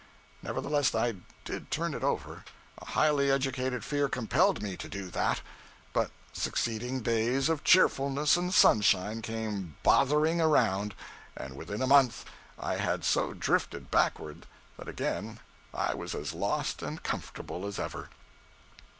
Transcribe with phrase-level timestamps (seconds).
[0.41, 1.13] Nevertheless I
[1.45, 2.43] did turn it over
[2.79, 5.41] a highly educated fear compelled me to do that
[5.93, 10.95] but succeeding days of cheerfulness and sunshine came bothering around,
[11.37, 12.25] and within a month
[12.57, 15.39] I had so drifted backward that again
[15.71, 18.09] I was as lost and comfortable as ever.